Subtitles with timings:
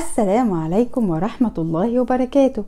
[0.00, 2.64] السلام عليكم ورحمة الله وبركاته.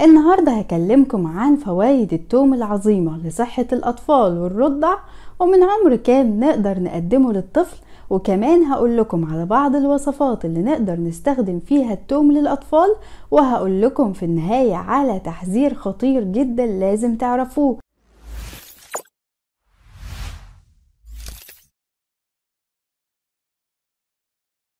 [0.00, 4.94] النهاردة هكلمكم عن فوائد التوم العظيمة لصحة الأطفال والرضع
[5.40, 7.76] ومن عمر كام نقدر نقدمه للطفل
[8.10, 12.94] وكمان هقول لكم على بعض الوصفات اللي نقدر نستخدم فيها التوم للأطفال
[13.30, 17.78] وهقول لكم في النهاية على تحذير خطير جدا لازم تعرفوه.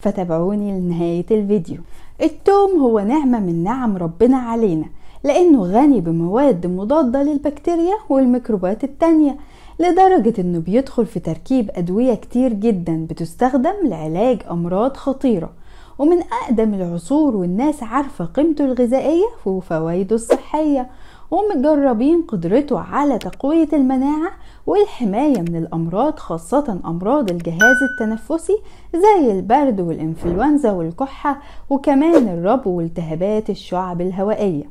[0.03, 1.79] فتابعوني لنهاية الفيديو.
[2.23, 4.85] التوم هو نعمة من نعم ربنا علينا
[5.25, 9.37] لأنه غني بمواد مضادة للبكتيريا والميكروبات التانية
[9.81, 15.51] لدرجة أنه بيدخل في تركيب أدوية كتير جدا بتستخدم لعلاج أمراض خطيرة
[15.99, 20.91] ومن أقدم العصور والناس عارفة قيمته الغذائية وفوائده الصحية.
[21.31, 24.31] ومجربين قدرته على تقوية المناعة
[24.67, 28.57] والحماية من الأمراض خاصة أمراض الجهاز التنفسي
[28.95, 34.65] زي البرد والإنفلونزا والكحة وكمان الربو والتهابات الشعب الهوائية.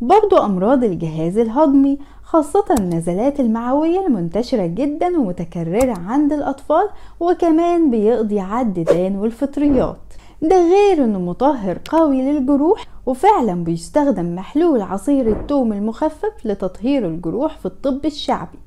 [0.00, 6.88] برضو أمراض الجهاز الهضمي خاصة النزلات المعوية المنتشرة جدا ومتكررة عند الأطفال
[7.20, 10.11] وكمان بيقضي على الديدان والفطريات.
[10.42, 17.66] ده غير إنه مطهر قوي للجروح وفعلا بيستخدم محلول عصير التوم المخفف لتطهير الجروح في
[17.66, 18.58] الطب الشعبي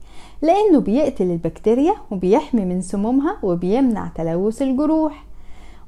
[0.41, 5.25] لأنه بيقتل البكتيريا وبيحمي من سمومها وبيمنع تلوث الجروح.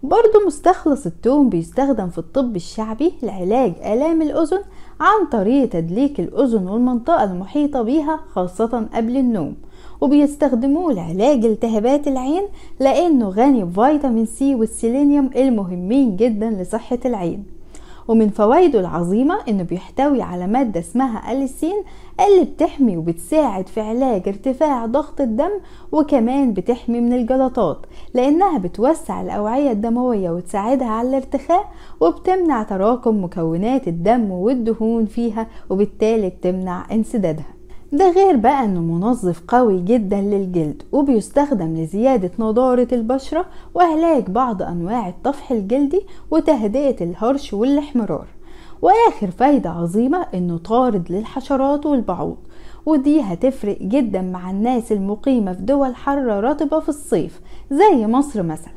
[0.03, 4.61] برضو مستخلص التوم بيستخدم في الطب الشعبي لعلاج آلام الأذن
[4.99, 9.55] عن طريق تدليك الأذن والمنطقة المحيطة بيها خاصة قبل النوم.
[10.01, 12.43] وبيستخدموه لعلاج التهابات العين
[12.79, 17.43] لأنه غني بفيتامين سي والسيلينيوم المهمين جدا لصحة العين.
[18.07, 21.83] ومن فوائده العظيمة إنه بيحتوي على مادة اسمها أليسين
[22.27, 25.49] اللي بتحمي وبتساعد في علاج ارتفاع ضغط الدم
[25.91, 27.77] وكمان بتحمي من الجلطات
[28.13, 31.65] لأنها بتوسع الأوعية الدموية وتساعدها على الارتخاء
[32.01, 37.56] وبتمنع تراكم مكونات الدم والدهون فيها وبالتالي بتمنع انسدادها.
[37.91, 43.45] ده غير بقى إنه منظف قوي جدا للجلد وبيستخدم لزيادة نضارة البشرة
[43.75, 46.01] وعلاج بعض أنواع الطفح الجلدي
[46.31, 48.27] وتهدئة الهرش والاحمرار.
[48.81, 52.37] وآخر فايدة عظيمة إنه طارد للحشرات والبعوض
[52.85, 57.41] ودي هتفرق جدا مع الناس المقيمة في دول حارة رطبة في الصيف
[57.71, 58.73] زي مصر مثلا.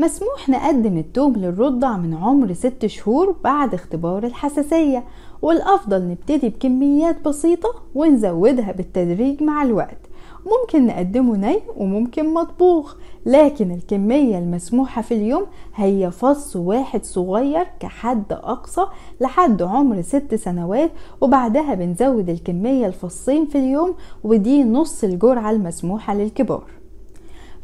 [0.00, 5.04] مسموح نقدم التوم للرضع من عمر ست شهور بعد اختبار الحساسية
[5.42, 9.98] والأفضل نبتدي بكميات بسيطة ونزودها بالتدريج مع الوقت.
[10.46, 12.96] ممكن نقدمه ني وممكن مطبوخ
[13.26, 18.86] لكن الكمية المسموحة في اليوم هي فص واحد صغير كحد أقصى
[19.20, 20.90] لحد عمر ست سنوات
[21.20, 23.94] وبعدها بنزود الكمية الفصين في اليوم
[24.24, 26.79] ودي نص الجرعة المسموحة للكبار.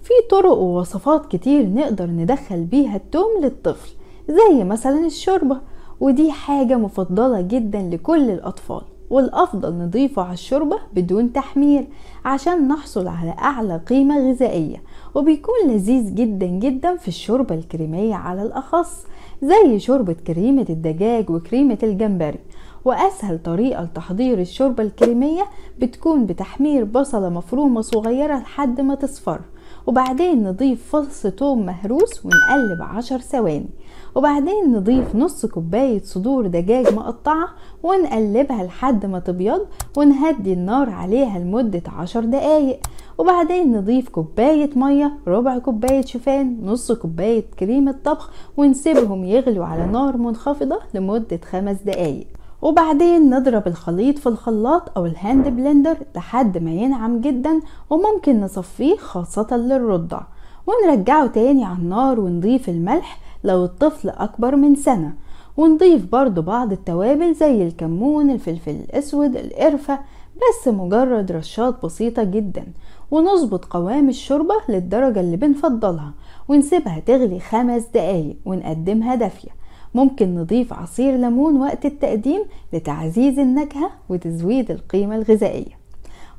[0.07, 3.91] في طرق ووصفات كتير نقدر ندخل بيها التوم للطفل
[4.29, 5.61] زي مثلا الشوربة
[6.01, 8.81] ودي حاجة مفضلة جدا لكل الأطفال
[9.11, 11.87] والأفضل نضيفه على الشوربة بدون تحمير
[12.25, 14.83] عشان نحصل على أعلى قيمة غذائية
[15.15, 19.07] وبيكون لذيذ جدا جدا في الشوربة الكريمية على الأخص
[19.43, 22.39] زي شوربة كريمة الدجاج وكريمة الجمبري
[22.85, 25.43] وأسهل طريقة لتحضير الشوربة الكريمية
[25.79, 29.41] بتكون بتحمير بصلة مفرومة صغيرة لحد ما تصفر.
[29.87, 33.69] وبعدين نضيف فص توم مهروس ونقلب عشر ثواني.
[34.15, 37.49] وبعدين نضيف نص كوباية صدور دجاج مقطعة
[37.83, 39.67] ونقلبها لحد ما تبيض
[39.97, 42.81] ونهدي النار عليها لمدة عشر دقايق.
[43.19, 50.17] وبعدين نضيف كوباية مية ربع كوباية شوفان نص كوباية كريمة طبخ ونسيبهم يغلوا على نار
[50.17, 52.27] منخفضة لمدة خمس دقايق.
[52.63, 58.97] وبعدين نضرب الخليط في الخلاط أو ال hand blender لحد ما ينعم جدا وممكن نصفيه
[58.97, 60.21] خاصة للرضع.
[60.67, 65.15] ونرجعه تاني على النار ونضيف الملح لو الطفل أكبر من سنة.
[65.57, 69.99] ونضيف برضو بعض التوابل زي الكمون الفلفل الأسود القرفة
[70.37, 72.67] بس مجرد رشات بسيطة جدا.
[73.11, 76.13] ونظبط قوام الشوربة للدرجة اللي بنفضلها.
[76.49, 79.66] ونسيبها تغلي خمس دقايق ونقدمها دافية.
[79.97, 82.43] ممكن نضيف عصير ليمون وقت التقديم
[82.73, 85.87] لتعزيز النكهة وتزويد القيمة الغذائية.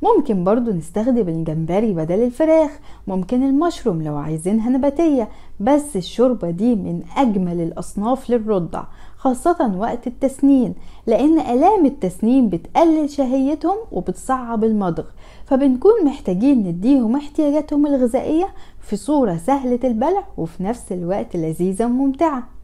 [0.02, 2.72] ممكن برضو نستخدم الجمبري بدل الفراخ
[3.08, 5.30] ممكن المشروم لو عايزينها نباتية
[5.60, 8.84] بس الشوربة دي من أجمل الأصناف للرضع
[9.18, 10.74] خاصة وقت التسنين
[11.08, 15.04] لأن آلام التسنين بتقلل شهيتهم وبتصعب المضغ
[15.46, 18.48] فبنكون محتاجين نديهم احتياجاتهم الغذائية
[18.82, 22.57] في صورة سهلة البلع وفي نفس الوقت لذيذة وممتعة.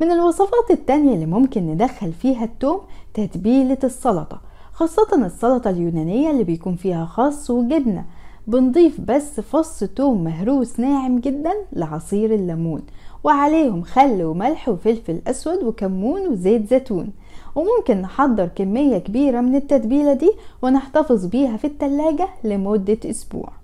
[0.00, 2.80] من الوصفات التانية اللي ممكن ندخل فيها التوم
[3.14, 4.40] تتبيلة السلطة
[4.72, 8.04] خاصة السلطة اليونانية اللي بيكون فيها خس وجبنة.
[8.46, 12.82] بنضيف بس فص توم مهروس ناعم جدا لعصير الليمون
[13.24, 17.10] وعليهم خل وملح وفلفل أسود وكمون وزيت زيتون.
[17.54, 20.30] وممكن نحضر كمية كبيرة من التتبيلة دي
[20.62, 23.57] ونحتفظ بيها في التلاجة لمدة أسبوع.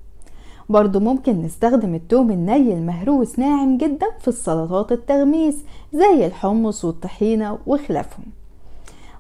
[0.69, 5.57] برضو ممكن نستخدم التوم الني المهروس ناعم جدا في السلطات التغميس
[5.95, 8.25] زي الحمص والطحينة وخلافهم.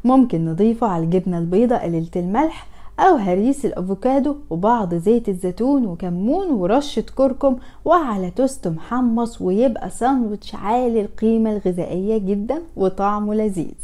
[0.04, 2.66] ممكن نضيفه على الجبنة البيضاء قليلة الملح
[3.00, 11.00] أو هريس الأفوكادو وبعض زيت الزيتون وكمون ورشة كركم وعلى توست محمص ويبقى ساندوتش عالي
[11.00, 13.74] القيمة الغذائية جدا وطعمه لذيذ.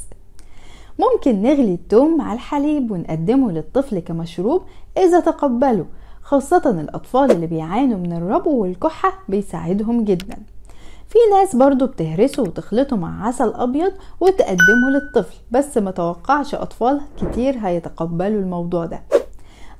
[0.99, 4.63] ممكن نغلي التوم مع الحليب ونقدمه للطفل كمشروب
[4.99, 5.85] إذا تقبله
[6.31, 10.37] خاصة الأطفال اللي بيعانوا من الربو والكحة بيساعدهم جدا.
[11.09, 17.57] في ناس برضو بتهرسه وتخلطه مع عسل أبيض وتقدمه للطفل بس ما توقعش أطفال كتير
[17.59, 19.03] هيتقبلوا الموضوع ده.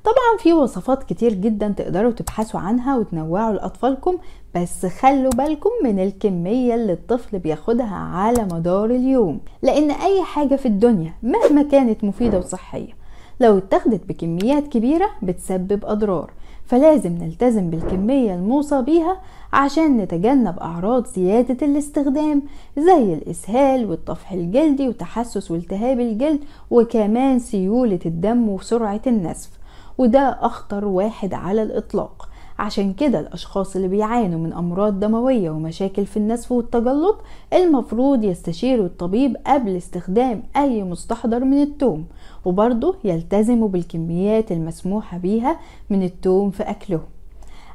[0.05, 4.19] طبعا في وصفات كتير جدا تقدروا تبحثوا عنها وتنوعوا لأطفالكم
[4.55, 9.41] بس خلوا بالكم من الكمية اللي الطفل بياخدها على مدار اليوم.
[9.63, 13.00] لأن أي حاجة في الدنيا مهما كانت مفيدة وصحية
[13.41, 16.31] لو اتخذت بكميات كبيرة بتسبب أضرار
[16.67, 19.21] فلازم نلتزم بالكمية الموصى بيها
[19.53, 22.43] عشان نتجنب أعراض زيادة الاستخدام
[22.79, 26.41] زي الإسهال والطفح الجلدي وتحسس والتهاب الجلد
[26.71, 29.51] وكمان سيولة الدم وسرعة النسف
[29.99, 32.29] وده أخطر واحد على الإطلاق.
[32.61, 37.17] عشان كده الأشخاص اللي بيعانوا من أمراض دموية ومشاكل في النسف والتجلط
[37.53, 42.05] المفروض يستشيروا الطبيب قبل استخدام أي مستحضر من التوم
[42.45, 45.61] وبرضه يلتزموا بالكميات المسموحة بيها
[45.91, 47.07] من التوم في أكلهم.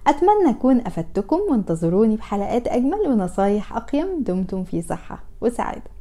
[0.07, 5.94] أتمنى أكون أفدتكم وانتظروني بحلقات أجمل ونصايح أقيم دمتم في صحة وسعادة.